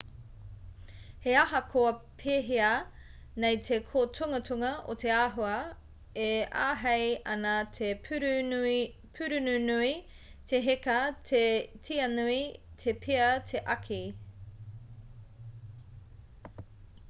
he 1.23 1.33
ahakoa 1.39 1.89
pēhea 2.21 2.69
nei 3.43 3.59
te 3.67 3.77
kōtungatunga 3.89 4.71
o 4.93 4.95
te 5.03 5.11
āhua 5.17 5.51
e 6.23 6.31
āhei 6.63 7.13
ana 7.35 7.53
te 7.79 7.91
pūrununui 8.07 9.93
te 10.53 10.63
heka 10.69 10.97
te 11.33 11.43
tianui 11.89 12.41
te 12.87 12.97
pea 13.07 13.29
te 13.53 13.63
āki 13.77 14.01